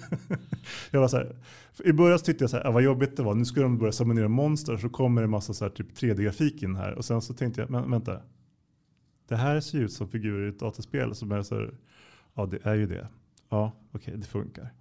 [0.90, 1.36] jag var så här,
[1.84, 3.34] I början så tyckte jag så här, ah, vad jobbigt det var.
[3.34, 6.62] Nu ska de börja summonera monster så kommer det en massa så här, typ 3D-grafik
[6.62, 6.94] in här.
[6.94, 8.20] Och sen så tänkte jag, men vänta.
[9.28, 11.74] Det här ser ju ut som figurer i ett dataspel som är så här,
[12.34, 13.08] ja det är ju det.
[13.48, 14.72] Ja, okej, det funkar.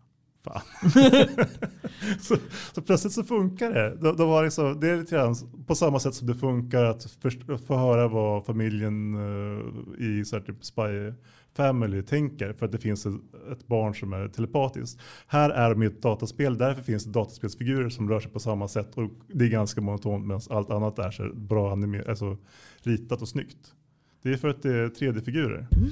[0.43, 0.61] Fan.
[2.19, 2.35] så,
[2.73, 3.95] så plötsligt så funkar det.
[3.95, 5.35] De, de var liksom, det är lite grann
[5.67, 9.61] på samma sätt som det funkar att först, få höra vad familjen uh,
[9.99, 11.13] i så här typ Spy
[11.55, 13.13] Family tänker för att det finns ett,
[13.51, 15.01] ett barn som är telepatiskt.
[15.27, 18.67] Här är de i ett dataspel, därför finns det dataspelsfigurer som rör sig på samma
[18.67, 22.37] sätt och det är ganska monotont medan allt annat är så här bra anime, alltså
[22.81, 23.73] ritat och snyggt.
[24.21, 25.67] Det är för att det är 3D-figurer.
[25.71, 25.89] Mm.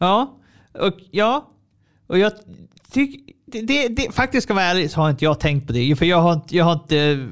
[0.00, 0.38] Ja.
[0.72, 1.50] Och ja.
[2.06, 2.32] Och jag
[2.90, 3.32] tycker...
[3.46, 5.96] Det, det, det, faktiskt ska vara ärlig så har inte jag tänkt på det.
[5.96, 6.56] För jag har inte...
[6.56, 7.28] Jag har inte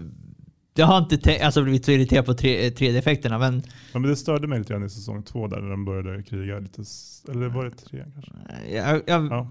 [0.76, 4.16] jag har inte tänkt, alltså blivit så irriterad på 3, 3D-effekterna men Ja, men det
[4.16, 6.82] störde mig lite grann i säsong två där när de började kriga lite.
[7.30, 8.32] Eller var det tre kanske?
[8.70, 9.48] jag, jag, Ja.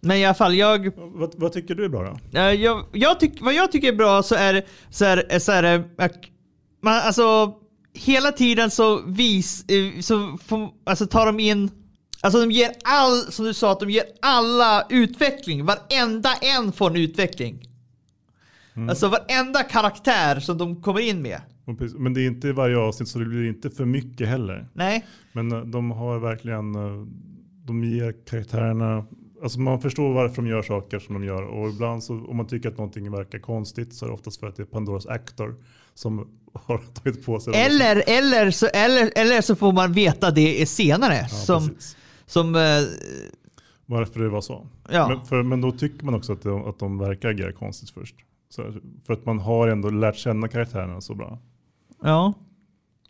[0.00, 0.90] Men i alla fall, jag...
[0.96, 2.38] Vad, vad tycker du är bra då?
[2.38, 5.84] Jag, jag tyck, vad jag tycker är bra så är, så är, så är
[6.82, 7.54] Man, alltså,
[7.94, 9.64] hela tiden så vis...
[9.68, 11.70] eh, Så får, alltså tar de in...
[12.20, 15.64] Alltså de ger all, som du sa, att de ger alla utveckling.
[15.64, 17.68] Varenda en får en utveckling.
[18.88, 21.40] Alltså varenda karaktär som de kommer in med.
[21.98, 24.68] Men det är inte i varje avsnitt så det blir inte för mycket heller.
[24.72, 25.06] Nej.
[25.32, 27.06] Men eh, de har verkligen, eh,
[27.64, 29.04] de ger karaktärerna,
[29.42, 31.42] alltså man förstår varför de gör saker som de gör.
[31.42, 34.46] Och ibland så, om man tycker att någonting verkar konstigt så är det oftast för
[34.46, 35.54] att det är Pandoras actor
[35.94, 37.58] som har tagit på sig det.
[37.58, 41.14] Eller, eller, så, eller, eller så får man veta det senare.
[41.14, 41.96] Ja, som, precis.
[42.28, 42.60] Som, eh,
[43.86, 44.66] Varför det var så.
[44.90, 45.08] ja.
[45.08, 48.14] Men, för, men då tycker man också att de, att de verkar agera konstigt först.
[48.50, 48.72] Så,
[49.06, 51.38] för att man har ändå lärt känna karaktärerna så bra.
[52.02, 52.34] ja.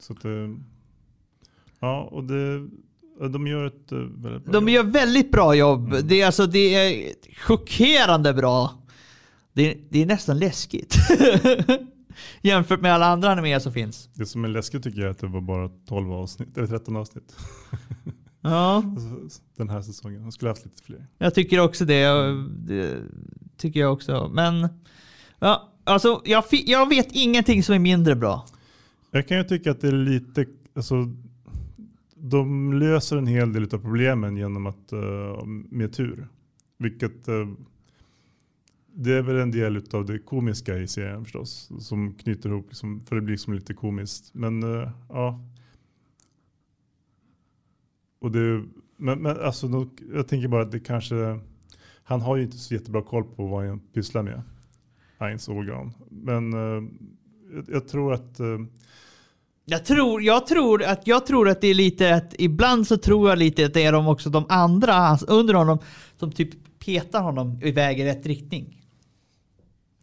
[0.00, 0.56] Så att det,
[1.80, 2.68] ja, och det,
[3.28, 4.86] de gör ett eh, väldigt bra De jobb.
[4.86, 5.92] gör väldigt bra jobb.
[5.92, 6.08] Mm.
[6.08, 7.12] Det, är, alltså, det är
[7.46, 8.70] chockerande bra.
[9.52, 10.96] Det är, det är nästan läskigt.
[12.42, 14.08] Jämfört med alla andra animéer som finns.
[14.14, 16.96] Det som är läskigt tycker jag är att det var bara 12 avsnitt, eller 13
[16.96, 17.36] avsnitt.
[18.41, 18.84] Ja,
[19.57, 20.22] Den här säsongen.
[20.22, 21.07] De skulle haft lite fler.
[21.18, 22.07] jag tycker också det.
[22.66, 23.03] Det
[23.57, 24.30] tycker jag också.
[24.34, 24.68] Men
[25.39, 28.47] ja, alltså, jag, jag vet ingenting som är mindre bra.
[29.11, 30.95] Jag kan ju tycka att det är lite, alltså,
[32.14, 36.28] de löser en hel del av problemen genom att, eh, med tur.
[36.78, 37.49] Vilket, eh,
[38.95, 41.70] det är väl en del av det komiska i serien förstås.
[41.80, 44.34] Som knyter ihop, liksom, för det blir liksom lite komiskt.
[44.34, 45.41] Men eh, ja.
[48.20, 48.64] Och det,
[48.96, 51.40] men, men alltså, jag tänker bara att det kanske,
[52.02, 54.42] han har ju inte så jättebra koll på vad han pysslar med.
[55.18, 55.92] Heinz Organ.
[56.10, 56.88] Men eh,
[57.54, 58.58] jag, jag tror att eh,
[59.64, 63.28] Jag tror, jag, tror att, jag tror att det är lite att ibland så tror
[63.28, 65.78] jag lite att det är de också de andra hans- under honom
[66.16, 68.82] som typ petar honom iväg i rätt riktning.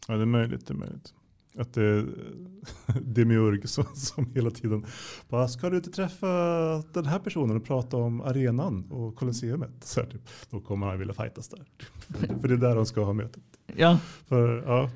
[0.07, 0.67] Ja, det är möjligt.
[0.67, 1.13] Det är möjligt.
[1.57, 2.05] Att det är
[3.01, 4.85] Demiurg som, som hela tiden
[5.29, 6.27] bara, ska du inte träffa
[6.93, 9.71] den här personen och prata om arenan och Colosseumet?
[9.83, 10.21] Så här, typ.
[10.49, 11.63] Då kommer han vilja fightas där.
[12.41, 13.43] För det är där de ska ha mötet.
[13.75, 14.89] Ja, För, ja,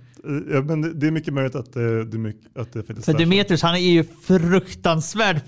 [0.51, 3.14] ja, men det- är mycket möjligt att det, det, är mycket, att det faktiskt för.
[3.14, 5.41] Demetrius han är ju fruktansvärd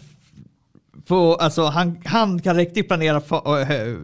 [1.05, 3.97] på, alltså han, han kan riktigt planera för, äh,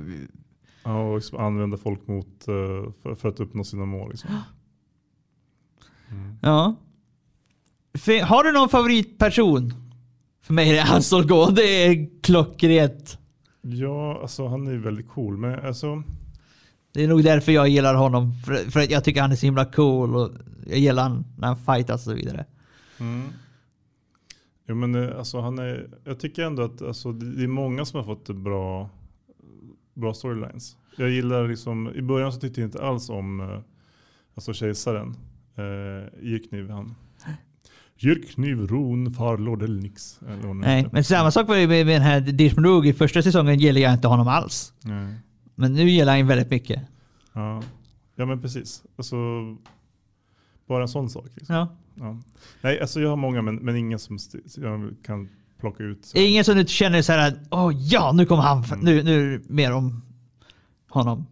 [0.83, 2.53] Ja, och liksom använda folk mot, eh,
[3.03, 4.09] för, för att uppnå sina mål.
[4.11, 4.29] Liksom.
[6.41, 6.75] Ja.
[8.23, 9.73] Har du någon favoritperson?
[10.41, 11.55] För mig är det Hans Olgård.
[11.55, 13.17] Det är klockrent.
[13.61, 15.37] Ja, alltså han är väldigt cool.
[15.37, 16.03] Men alltså,
[16.93, 18.33] Det är nog därför jag gillar honom.
[18.45, 20.31] För, för att jag tycker han är så himla cool och
[20.67, 22.45] jag gillar han när han fightas och så vidare.
[22.99, 23.27] Mm.
[24.67, 27.97] Jo, men eh, alltså, han är, jag tycker ändå att alltså, det är många som
[27.97, 28.89] har fått bra,
[29.93, 30.77] bra storylines.
[30.97, 33.59] Jag gillar liksom, i början så tyckte jag inte alls om eh,
[34.35, 35.15] alltså kejsaren.
[35.55, 36.95] Eh, Jirkniv han.
[37.97, 40.19] Jirkniv Ron far Lordelnix.
[40.27, 43.59] eller hon Nej, men samma sak med, med, med den här Dishman I första säsongen
[43.59, 44.73] gillar jag inte honom alls.
[44.81, 45.15] Nej.
[45.55, 46.81] Men nu gillar jag honom väldigt mycket.
[47.33, 47.61] Ja.
[48.15, 48.83] ja men precis.
[48.97, 49.15] Alltså,
[50.67, 51.25] bara en sån sak.
[51.35, 51.55] Liksom.
[51.55, 51.67] Ja.
[51.99, 52.17] Ja.
[52.61, 54.17] Nej, alltså jag har många men, men ingen som
[54.57, 55.29] jag kan
[55.59, 56.05] plocka ut.
[56.05, 56.17] Så.
[56.17, 59.49] Ingen som du känner så här, åh ja, nu kommer han, nu, nu är det
[59.49, 60.01] mer om
[60.89, 61.25] honom.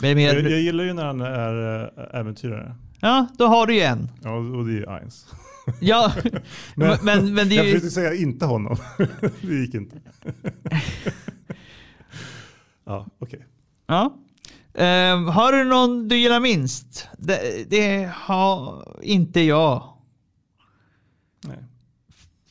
[0.00, 2.74] Men mer, Jag, jag gillar ju när han är äh, äventyrare.
[3.00, 4.08] ja, då har du ju en.
[4.22, 5.26] Ja, och det är Eins.
[5.80, 6.12] Ja,
[6.74, 7.74] men, men, men det jag är ju...
[7.74, 8.76] försökte säga inte honom.
[9.40, 9.96] det gick inte.
[12.84, 13.46] ja, okej.
[13.86, 14.16] Ja.
[14.74, 17.08] Ehm, har du någon du gillar minst?
[17.18, 19.92] Det, det har inte jag.
[21.44, 21.64] Nej.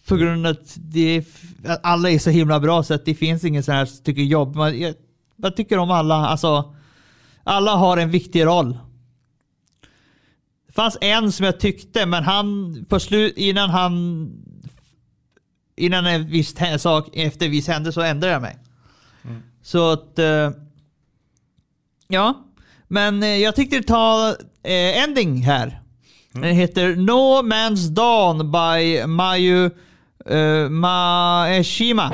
[0.07, 1.26] På grund av att, det
[1.65, 4.55] att alla är så himla bra så att det finns ingen sån här tycker jobb.
[4.55, 4.95] Man, jag,
[5.36, 6.15] jag tycker om alla.
[6.15, 6.76] Alltså,
[7.43, 8.78] alla har en viktig roll.
[10.78, 14.30] Fanns en som jag tyckte, men han på slut innan han
[15.75, 18.57] innan en viss sak efter en viss händelse så ändrade jag mig.
[19.61, 20.51] Så att eh,
[22.07, 22.45] ja,
[22.88, 25.82] men eh, jag tyckte ta eh, ending här.
[26.32, 29.69] Den heter No Man's Dawn by Mayu
[30.32, 32.13] uh, Maeshima.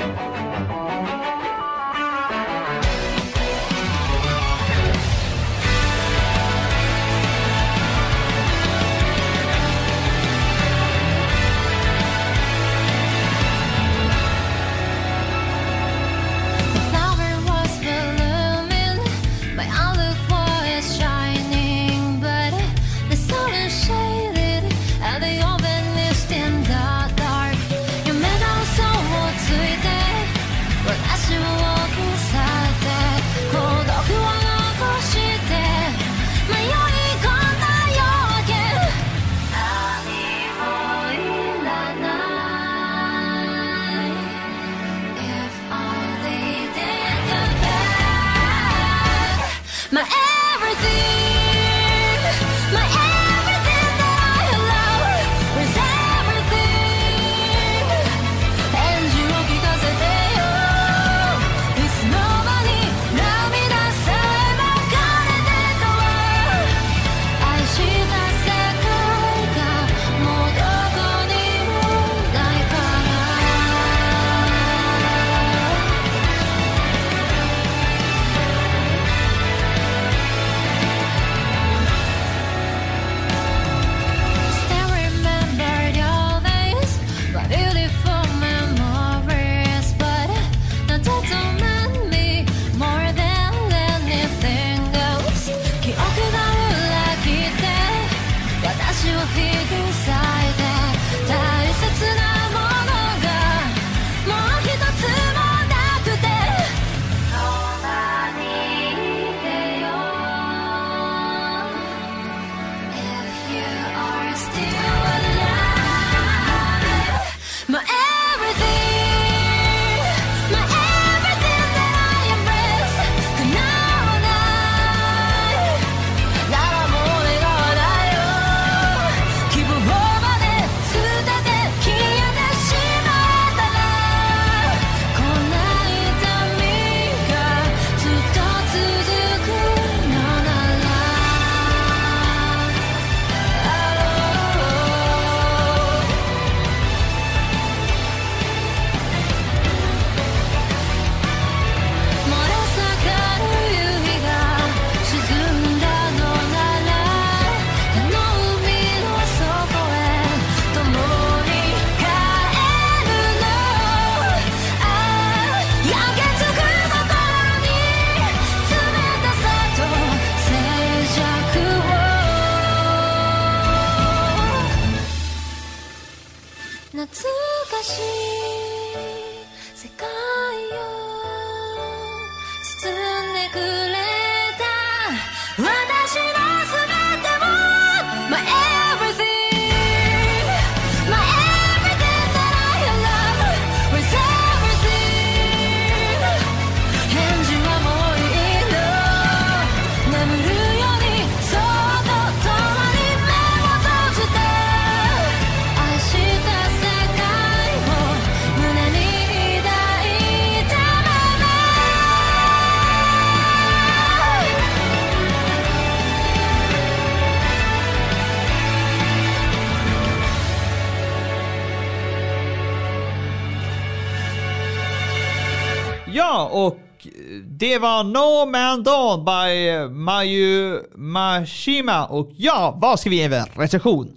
[227.60, 232.06] Det var No Man Dawn by Mayu Mashima.
[232.06, 234.14] Och ja, vad ska vi ge för recension?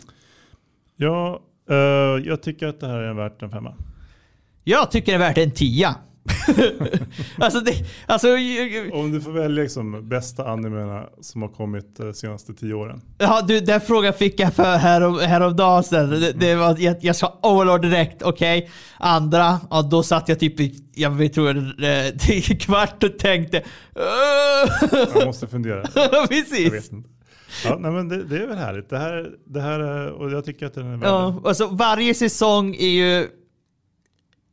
[0.97, 1.76] Ja, eh,
[2.24, 3.74] jag tycker att det här är värt en femma.
[4.64, 5.95] Jag tycker det är värt en tia.
[7.39, 7.72] alltså, det,
[8.07, 8.29] alltså,
[8.93, 13.01] Om du får välja liksom bästa animerna som har kommit de senaste tio åren.
[13.18, 16.11] ja, du, den frågan fick jag för härom, häromdagen sedan.
[16.11, 18.70] Det, det var, jag, jag sa Overlord direkt, okej.
[18.99, 23.62] Andra, ja, då satt jag typ i, jag vet, tror jag, eh, kvart och tänkte
[25.14, 25.83] Jag måste fundera.
[26.29, 26.91] Precis.
[27.64, 28.91] Ja, nej, men det, det är väl härligt.
[28.91, 32.14] Det här, det här är, och jag tycker att den är värd Ja, alltså, varje
[32.14, 33.29] säsong är ju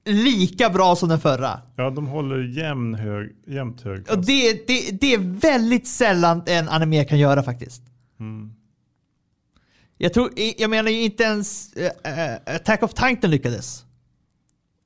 [0.06, 1.62] lika bra som den förra.
[1.76, 4.26] Ja, de håller jämn hög, jämnt hög Och klass.
[4.26, 7.82] det, det, det är väldigt sällan en anime kan göra faktiskt.
[8.20, 8.54] Mm.
[9.98, 11.92] Jag, tror, jag menar ju inte ens äh,
[12.34, 13.86] äh, Attack of Titan lyckades.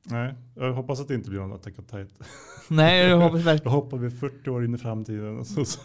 [0.09, 2.27] Nej, jag hoppas att det inte blir någon Attack on Titan.
[2.67, 3.71] Nej, jag hoppas verkligen.
[3.71, 5.79] hoppar vi 40 år in i framtiden och så, så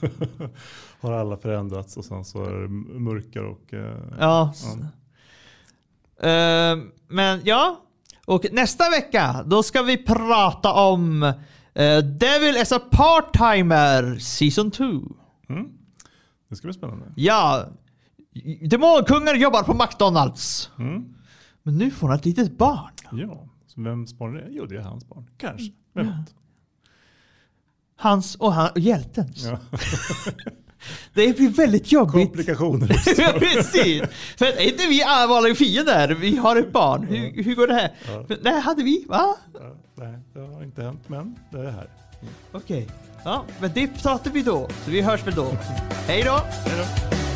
[1.00, 2.68] har alla förändrats och sen så är det
[3.00, 3.74] mörkare och...
[3.74, 4.52] eh, Ja.
[6.20, 6.28] ja.
[6.28, 6.78] Eh,
[7.08, 7.80] men ja,
[8.26, 11.22] och nästa vecka då ska vi prata om
[11.74, 14.84] eh, Devil as a Part-Timer Season 2.
[14.84, 15.68] Mm.
[16.48, 17.12] Det ska bli spännande.
[17.16, 17.66] Ja,
[18.70, 20.70] Demonkungen jobbar på McDonalds.
[20.78, 21.14] Mm.
[21.62, 22.92] Men nu får han ett litet barn.
[23.12, 24.48] Ja, så vems barn är det?
[24.50, 25.30] Jo, det är hans barn.
[25.36, 25.72] Kanske.
[25.92, 26.34] Vem vet?
[27.96, 29.44] Hans och, han, och hjältens.
[29.44, 29.58] Ja.
[31.14, 32.12] Det blir väldigt jobbigt.
[32.12, 32.86] Komplikationer.
[33.38, 34.02] Precis.
[34.36, 36.08] För är inte vi allvarliga fiender?
[36.20, 37.06] Vi har ett barn.
[37.06, 37.90] Hur, hur går det här?
[38.06, 38.36] Ja.
[38.42, 39.04] Nej, hade vi?
[39.08, 39.36] Va?
[39.54, 39.60] Ja,
[39.94, 41.88] nej, det har inte hänt, men det är här.
[42.52, 42.88] Okej.
[43.24, 44.68] Ja, men det pratar vi då.
[44.84, 45.46] Så vi hörs väl då.
[46.06, 46.40] Hej då!
[46.66, 47.31] Hej då.